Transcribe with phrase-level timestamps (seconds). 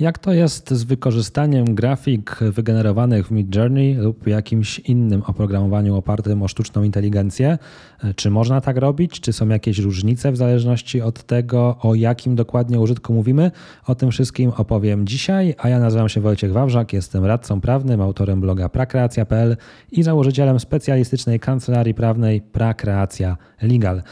[0.00, 6.48] Jak to jest z wykorzystaniem grafik wygenerowanych w Midjourney lub jakimś innym oprogramowaniu opartym o
[6.48, 7.58] sztuczną inteligencję?
[8.16, 9.20] Czy można tak robić?
[9.20, 13.50] Czy są jakieś różnice w zależności od tego, o jakim dokładnie użytku mówimy?
[13.86, 18.40] O tym wszystkim opowiem dzisiaj, a ja nazywam się Wojciech Wawrzak, jestem radcą prawnym, autorem
[18.40, 19.56] bloga prakreacja.pl
[19.92, 24.02] i założycielem specjalistycznej kancelarii prawnej Prakreacja Legal.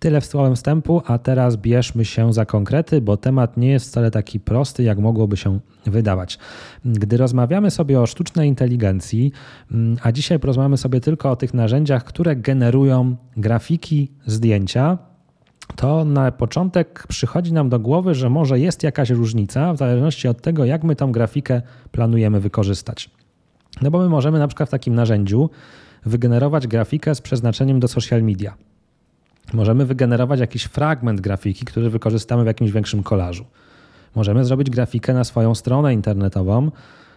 [0.00, 4.10] Tyle w słowem wstępu, a teraz bierzmy się za konkrety, bo temat nie jest wcale
[4.10, 6.38] taki prosty, jak mogłoby się wydawać.
[6.84, 9.32] Gdy rozmawiamy sobie o sztucznej inteligencji,
[9.70, 14.98] mm, a dzisiaj porozmawiamy sobie tylko o tych narzędziach, które generują grafiki, zdjęcia,
[15.76, 20.42] to na początek przychodzi nam do głowy, że może jest jakaś różnica w zależności od
[20.42, 23.10] tego, jak my tą grafikę planujemy wykorzystać.
[23.82, 25.50] No bo my możemy na przykład w takim narzędziu
[26.06, 28.69] wygenerować grafikę z przeznaczeniem do social media
[29.52, 33.44] Możemy wygenerować jakiś fragment grafiki, który wykorzystamy w jakimś większym kolażu.
[34.14, 36.70] Możemy zrobić grafikę na swoją stronę internetową,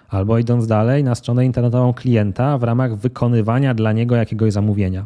[0.10, 5.06] albo idąc dalej, na stronę internetową klienta w ramach wykonywania dla niego jakiegoś zamówienia.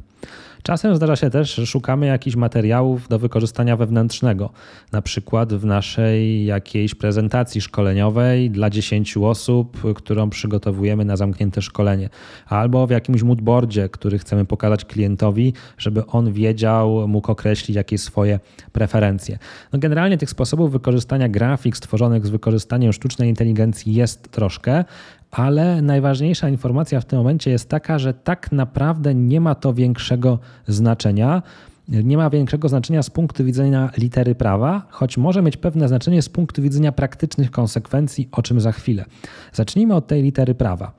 [0.68, 4.50] Czasem zdarza się też, że szukamy jakichś materiałów do wykorzystania wewnętrznego,
[4.92, 12.10] na przykład w naszej jakiejś prezentacji szkoleniowej dla 10 osób, którą przygotowujemy na zamknięte szkolenie,
[12.48, 18.40] albo w jakimś moodboardzie, który chcemy pokazać klientowi, żeby on wiedział, mógł określić jakieś swoje
[18.72, 19.38] preferencje.
[19.74, 24.86] No generalnie tych sposobów wykorzystania grafik stworzonych z wykorzystaniem sztucznej inteligencji jest troszkę,
[25.32, 30.40] ale najważniejsza informacja w tym momencie jest taka, że tak naprawdę nie ma to większego
[30.68, 31.42] znaczenia.
[31.88, 36.30] Nie ma większego znaczenia z punktu widzenia litery prawa, choć może mieć pewne znaczenie z
[36.30, 39.06] punktu widzenia praktycznych konsekwencji, o czym za chwilę.
[39.54, 40.92] Zacznijmy od tej litery prawa.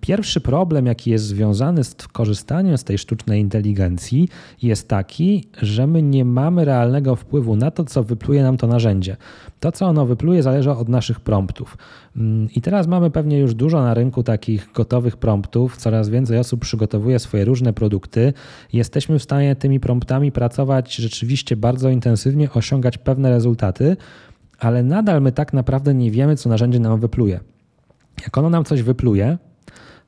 [0.00, 4.28] Pierwszy problem, jaki jest związany z korzystaniem z tej sztucznej inteligencji,
[4.62, 9.16] jest taki, że my nie mamy realnego wpływu na to, co wypluje nam to narzędzie.
[9.60, 11.78] To, co ono wypluje, zależy od naszych promptów.
[12.16, 15.76] Mm, I teraz mamy pewnie już dużo na rynku takich gotowych promptów.
[15.76, 18.32] Coraz więcej osób przygotowuje swoje różne produkty.
[18.72, 23.96] Jesteśmy w stanie tymi promptami pracować rzeczywiście bardzo intensywnie, osiągać pewne rezultaty,
[24.58, 27.40] ale nadal my tak naprawdę nie wiemy, co narzędzie nam wypluje.
[28.22, 29.38] Jak ono nam coś wypluje,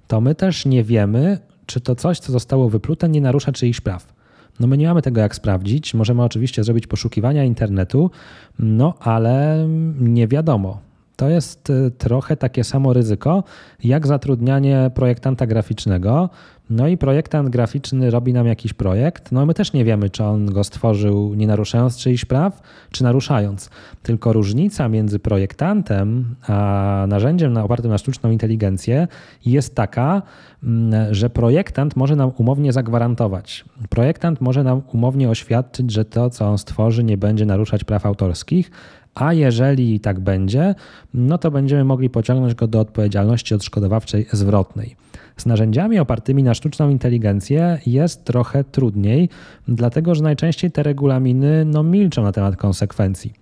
[0.07, 4.13] to my też nie wiemy, czy to coś, co zostało wyplute, nie narusza czyichś praw.
[4.61, 5.95] No my nie mamy tego jak sprawdzić.
[5.95, 8.11] Możemy oczywiście zrobić poszukiwania internetu,
[8.59, 9.67] no ale
[9.99, 10.81] nie wiadomo.
[11.17, 13.45] To jest y, trochę takie samo ryzyko
[13.85, 16.31] jak zatrudnianie projektanta graficznego,
[16.77, 20.47] no i projektant graficzny robi nam jakiś projekt, no my też nie wiemy, czy on
[20.47, 23.71] go stworzył nie naruszając czyichś praw, czy naruszając.
[24.03, 29.09] Tylko różnica między projektantem a narzędziem opartym na sztuczną inteligencję
[29.47, 30.23] jest taka,
[30.63, 33.65] mm, że projektant może nam umownie zagwarantować.
[33.89, 38.71] Projektant może nam umownie oświadczyć, że to, co on stworzy, nie będzie naruszać praw autorskich,
[39.15, 40.75] a jeżeli tak będzie,
[41.15, 44.97] no to będziemy mogli pociągnąć go do odpowiedzialności odszkodowawczej zwrotnej.
[45.37, 49.29] Z narzędziami opartymi na sztuczną inteligencję jest trochę trudniej,
[49.69, 53.33] dlatego że najczęściej te regulaminy no, milczą na temat konsekwencji.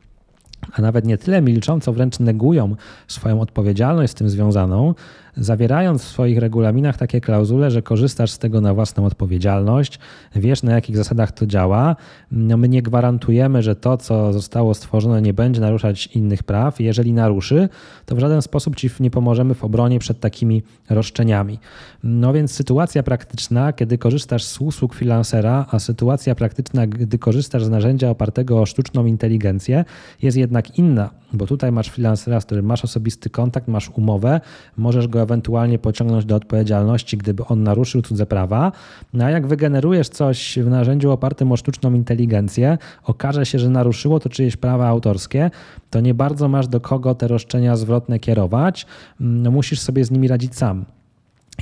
[0.72, 2.76] A nawet nie tyle milczą, co wręcz negują
[3.08, 4.94] swoją odpowiedzialność z tym związaną,
[5.36, 9.98] zawierając w swoich regulaminach takie klauzule, że korzystasz z tego na własną odpowiedzialność,
[10.36, 11.96] wiesz na jakich zasadach to działa.
[12.32, 16.80] No my nie gwarantujemy, że to, co zostało stworzone, nie będzie naruszać innych praw.
[16.80, 17.68] Jeżeli naruszy,
[18.06, 21.58] to w żaden sposób ci nie pomożemy w obronie przed takimi roszczeniami.
[22.04, 27.70] No więc sytuacja praktyczna, kiedy korzystasz z usług freelancera, a sytuacja praktyczna, gdy korzystasz z
[27.70, 29.84] narzędzia opartego o sztuczną inteligencję,
[30.22, 34.40] jest jednak inna, bo tutaj masz freelancera, z którym masz osobisty kontakt, masz umowę,
[34.76, 38.72] możesz go ewentualnie pociągnąć do odpowiedzialności, gdyby on naruszył cudze prawa.
[39.12, 44.20] No a jak wygenerujesz coś w narzędziu opartym o sztuczną inteligencję, okaże się, że naruszyło
[44.20, 45.50] to czyjeś prawa autorskie,
[45.90, 48.86] to nie bardzo masz do kogo te roszczenia zwrotne kierować.
[49.20, 50.84] No, musisz sobie z nimi radzić sam.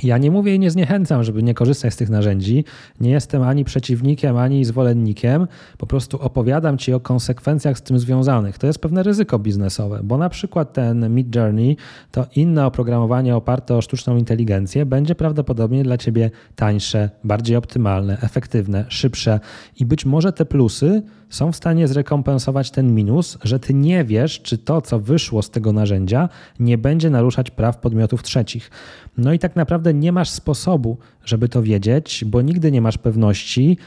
[0.03, 2.65] Ja nie mówię i nie zniechęcam, żeby nie korzystać z tych narzędzi.
[2.99, 5.47] Nie jestem ani przeciwnikiem, ani zwolennikiem.
[5.77, 8.57] Po prostu opowiadam Ci o konsekwencjach z tym związanych.
[8.57, 11.77] To jest pewne ryzyko biznesowe, bo na przykład ten Mid Journey
[12.11, 18.85] to inne oprogramowanie oparte o sztuczną inteligencję będzie prawdopodobnie dla Ciebie tańsze, bardziej optymalne, efektywne,
[18.89, 19.39] szybsze
[19.79, 24.41] i być może te plusy są w stanie zrekompensować ten minus, że ty nie wiesz,
[24.41, 26.29] czy to, co wyszło z tego narzędzia,
[26.59, 28.71] nie będzie naruszać praw podmiotów trzecich.
[29.17, 33.77] No i tak naprawdę nie masz sposobu, żeby to wiedzieć, bo nigdy nie masz pewności,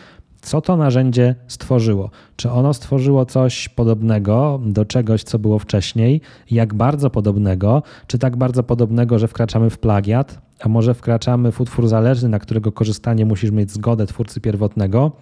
[0.42, 2.10] co to narzędzie stworzyło.
[2.36, 8.36] Czy ono stworzyło coś podobnego do czegoś, co było wcześniej, jak bardzo podobnego, czy tak
[8.36, 13.26] bardzo podobnego, że wkraczamy w plagiat, a może wkraczamy w utwór zależny, na którego korzystanie
[13.26, 15.12] musisz mieć zgodę twórcy pierwotnego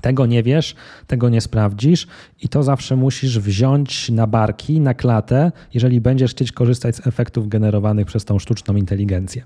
[0.00, 0.74] Tego nie wiesz,
[1.06, 2.06] tego nie sprawdzisz
[2.42, 7.48] i to zawsze musisz wziąć na barki, na klatę, jeżeli będziesz chcieć korzystać z efektów
[7.48, 9.42] generowanych przez tą sztuczną inteligencję.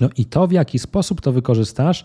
[0.00, 2.04] No i to, w jaki sposób to wykorzystasz,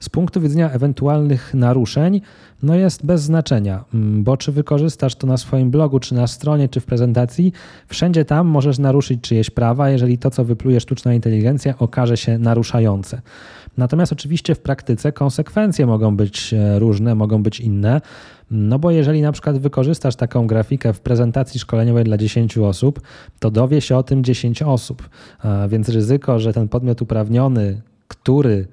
[0.00, 2.20] z punktu widzenia ewentualnych naruszeń,
[2.62, 6.68] no jest bez znaczenia, mm, bo czy wykorzystasz to na swoim blogu, czy na stronie,
[6.68, 7.52] czy w prezentacji,
[7.88, 13.20] wszędzie tam możesz naruszyć czyjeś prawa, jeżeli to, co wypluje sztuczna inteligencja, okaże się naruszające.
[13.76, 18.00] Natomiast oczywiście w praktyce konsekwencje mogą być e, różne, mogą być inne.
[18.50, 23.00] No bo jeżeli na przykład wykorzystasz taką grafikę w prezentacji szkoleniowej dla 10 osób,
[23.38, 25.08] to dowie się o tym 10 osób.
[25.68, 28.66] Więc ryzyko, że ten podmiot uprawniony, który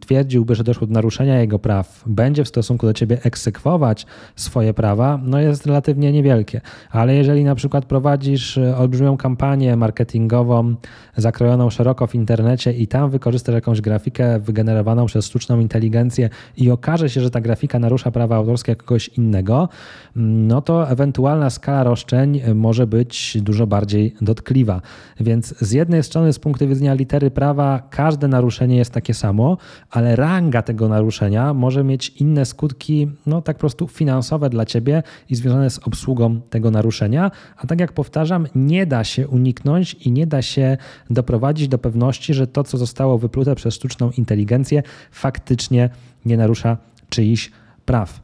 [0.00, 5.20] twierdziłby, że doszło do naruszenia jego praw, będzie w stosunku do ciebie egzekwować swoje prawa,
[5.22, 6.60] no jest relatywnie niewielkie.
[6.90, 10.74] Ale jeżeli na przykład prowadzisz e, olbrzymią kampanię marketingową
[11.16, 17.10] zakrojoną szeroko w internecie i tam wykorzystasz jakąś grafikę wygenerowaną przez sztuczną inteligencję i okaże
[17.10, 19.68] się, że ta grafika narusza prawa autorskie kogoś innego,
[20.16, 24.82] no to ewentualna skala roszczeń może być dużo bardziej dotkliwa.
[25.20, 29.56] Więc z jednej strony z punktu widzenia litery prawa każde naruszenie jest takie samo,
[29.90, 35.02] ale ranga tego naruszenia może mieć inne skutki, no tak po prostu finansowe dla ciebie
[35.30, 37.30] i związane z obsługą tego naruszenia.
[37.56, 40.76] A tak jak powtarzam, nie da się uniknąć i nie da się
[41.10, 45.90] doprowadzić do pewności, że to, co zostało wyplute przez sztuczną inteligencję, faktycznie
[46.24, 46.76] nie narusza
[47.08, 47.50] czyichś
[47.84, 48.20] praw.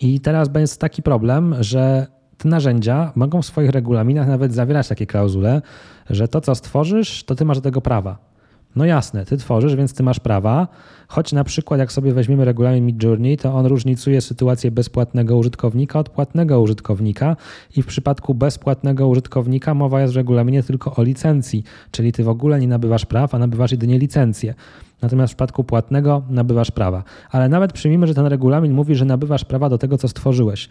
[0.00, 2.06] I teraz będzie taki problem, że
[2.38, 5.62] te narzędzia mogą w swoich regulaminach nawet zawierać takie klauzule,
[6.10, 8.29] że to, co stworzysz, to ty masz do tego prawa.
[8.76, 10.68] No jasne, ty tworzysz, więc ty masz prawa,
[11.08, 16.08] choć na przykład jak sobie weźmiemy regulamin Midjourney, to on różnicuje sytuację bezpłatnego użytkownika od
[16.08, 17.36] płatnego użytkownika
[17.76, 22.28] i w przypadku bezpłatnego użytkownika mowa jest w regulaminie tylko o licencji, czyli ty w
[22.28, 24.54] ogóle nie nabywasz praw, a nabywasz jedynie licencję.
[25.02, 27.04] Natomiast w przypadku płatnego nabywasz prawa.
[27.30, 30.68] Ale nawet przyjmijmy, że ten regulamin mówi, że nabywasz prawa do tego, co stworzyłeś.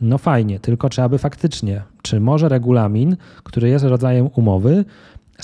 [0.00, 4.84] No fajnie, tylko trzeba by faktycznie, czy może regulamin, który jest rodzajem umowy,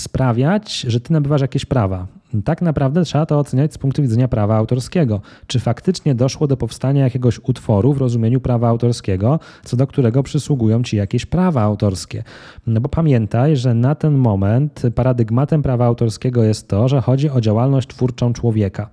[0.01, 2.07] sprawiać, że ty nabywasz jakieś prawa.
[2.45, 5.21] Tak naprawdę trzeba to oceniać z punktu widzenia prawa autorskiego.
[5.47, 10.83] Czy faktycznie doszło do powstania jakiegoś utworu w rozumieniu prawa autorskiego, co do którego przysługują
[10.83, 12.25] ci jakieś prawa autorskie?
[12.67, 17.41] No bo pamiętaj, że na ten moment paradygmatem prawa autorskiego jest to, że chodzi o
[17.41, 18.91] działalność twórczą człowieka.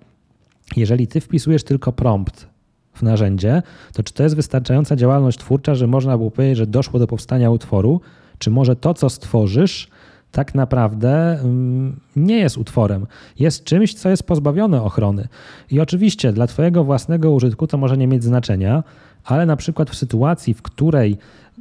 [0.76, 2.48] Jeżeli ty wpisujesz tylko prompt
[2.94, 3.62] w narzędzie,
[3.94, 7.52] to czy to jest wystarczająca działalność twórcza, że można było powiedzieć, że doszło do powstania
[7.52, 8.02] utworu?
[8.38, 9.88] Czy może to, co stworzysz,
[10.36, 13.08] tak naprawdę mm, nie jest utworem.
[13.40, 15.28] Jest czymś, co jest pozbawione ochrony.
[15.72, 18.84] I oczywiście dla Twojego własnego użytku to może nie mieć znaczenia,
[19.24, 21.18] ale na przykład w sytuacji, w której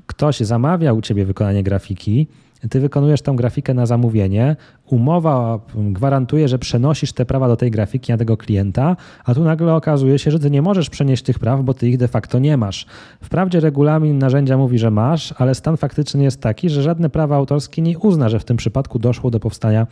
[0.06, 2.26] ktoś zamawia u Ciebie wykonanie grafiki,
[2.70, 4.56] ty wykonujesz tą grafikę na zamówienie,
[4.86, 9.74] umowa gwarantuje, że przenosisz te prawa do tej grafiki na tego klienta, a tu nagle
[9.74, 12.56] okazuje się, że ty nie możesz przenieść tych praw, bo ty ich de facto nie
[12.56, 12.86] masz.
[13.22, 17.82] Wprawdzie regulamin narzędzia mówi, że masz, ale stan faktyczny jest taki, że żadne prawa autorskie
[17.82, 19.86] nie uzna, że w tym przypadku doszło do powstania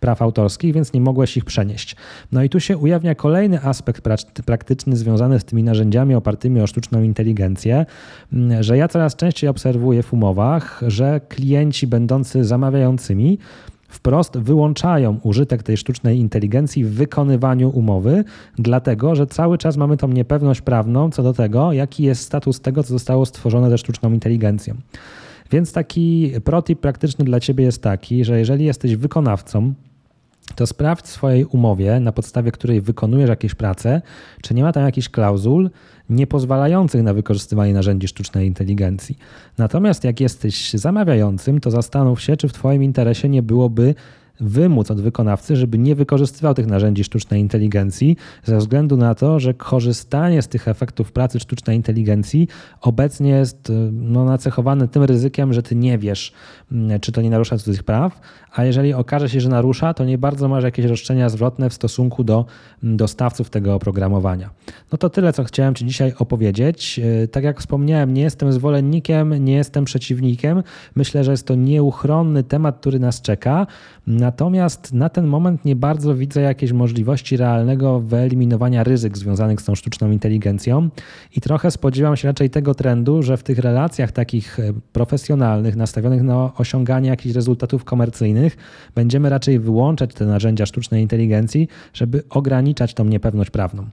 [0.00, 1.96] praw autorskich, więc nie mogłeś ich przenieść.
[2.32, 4.08] No i tu się ujawnia kolejny aspekt
[4.46, 7.86] praktyczny związany z tymi narzędziami opartymi o sztuczną inteligencję,
[8.60, 13.38] że ja coraz częściej obserwuję w umowach, że klienci będący zamawiającymi
[13.92, 18.24] wprost wyłączają użytek tej sztucznej inteligencji w wykonywaniu umowy,
[18.58, 22.82] dlatego że cały czas mamy tą niepewność prawną co do tego, jaki jest status tego,
[22.82, 24.74] co zostało stworzone ze sztuczną inteligencją.
[25.50, 29.74] Więc taki protip praktyczny dla Ciebie jest taki, że jeżeli jesteś wykonawcą,
[30.62, 34.02] to sprawdź w swojej umowie, na podstawie której wykonujesz jakieś prace,
[34.42, 35.70] czy nie ma tam jakichś klauzul
[36.10, 39.18] niepozwalających na wykorzystywanie narzędzi sztucznej inteligencji.
[39.58, 43.94] Natomiast jak jesteś zamawiającym, to zastanów się, czy w Twoim interesie nie byłoby
[44.40, 49.54] wymóc od wykonawcy, żeby nie wykorzystywał tych narzędzi sztucznej inteligencji, ze względu na to, że
[49.54, 52.48] korzystanie z tych efektów pracy sztucznej inteligencji
[52.80, 56.32] obecnie jest no, nacechowane tym ryzykiem, że ty nie wiesz,
[56.72, 58.20] mm, czy to nie narusza cudzych praw,
[58.52, 62.24] a jeżeli okaże się, że narusza, to nie bardzo masz jakieś roszczenia zwrotne w stosunku
[62.24, 62.46] do
[62.82, 64.50] mm, dostawców tego oprogramowania.
[64.92, 67.00] No to tyle, co chciałem Ci dzisiaj opowiedzieć.
[67.22, 70.62] E, tak jak wspomniałem, nie jestem zwolennikiem, nie jestem przeciwnikiem.
[70.96, 73.66] Myślę, że jest to nieuchronny temat, który nas czeka.
[74.22, 79.74] Natomiast na ten moment nie bardzo widzę jakiejś możliwości realnego wyeliminowania ryzyk związanych z tą
[79.74, 80.88] sztuczną inteligencją
[81.36, 86.22] i trochę spodziewam się raczej tego trendu, że w tych relacjach takich e, profesjonalnych, nastawionych
[86.22, 88.56] na osiąganie jakichś rezultatów komercyjnych,
[88.94, 93.86] będziemy raczej wyłączać te narzędzia sztucznej inteligencji, żeby ograniczać tą niepewność prawną.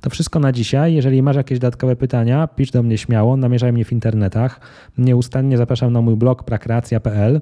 [0.00, 0.94] To wszystko na dzisiaj.
[0.94, 4.60] Jeżeli masz jakieś dodatkowe pytania, pisz do mnie śmiało, namierzaj mnie w internetach.
[4.98, 7.40] Nieustannie zapraszam na mój blog prakreacja.pl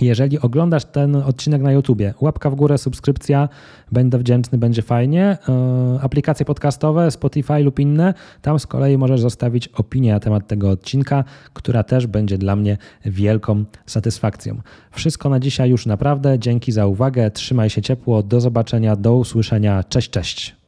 [0.00, 3.48] Jeżeli oglądasz ten odcinek na YouTubie, łapka w górę, subskrypcja,
[3.92, 5.38] będę wdzięczny, będzie fajnie.
[5.48, 10.70] E, aplikacje podcastowe, Spotify lub inne, tam z kolei możesz zostawić opinię na temat tego
[10.70, 14.60] odcinka, która też będzie dla mnie wielką satysfakcją.
[14.90, 16.38] Wszystko na dzisiaj już naprawdę.
[16.38, 19.84] Dzięki za uwagę, trzymaj się ciepło, do zobaczenia, do usłyszenia.
[19.84, 20.61] Cześć, cześć.